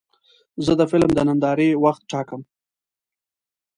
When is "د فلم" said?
0.79-1.11